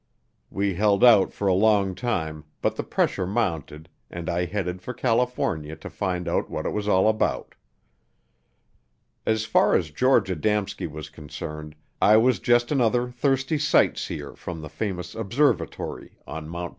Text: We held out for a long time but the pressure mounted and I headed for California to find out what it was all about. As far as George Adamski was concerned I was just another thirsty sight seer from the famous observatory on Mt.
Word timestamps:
We 0.49 0.73
held 0.73 1.03
out 1.03 1.31
for 1.31 1.47
a 1.47 1.53
long 1.53 1.93
time 1.93 2.45
but 2.63 2.75
the 2.75 2.81
pressure 2.81 3.27
mounted 3.27 3.87
and 4.09 4.31
I 4.31 4.45
headed 4.45 4.81
for 4.81 4.95
California 4.95 5.75
to 5.75 5.89
find 5.91 6.27
out 6.27 6.49
what 6.49 6.65
it 6.65 6.71
was 6.73 6.87
all 6.87 7.07
about. 7.07 7.53
As 9.27 9.45
far 9.45 9.75
as 9.75 9.91
George 9.91 10.29
Adamski 10.31 10.87
was 10.89 11.07
concerned 11.11 11.75
I 12.01 12.17
was 12.17 12.39
just 12.39 12.71
another 12.71 13.11
thirsty 13.11 13.59
sight 13.59 13.95
seer 13.95 14.33
from 14.33 14.61
the 14.63 14.69
famous 14.69 15.13
observatory 15.13 16.17
on 16.25 16.49
Mt. 16.49 16.69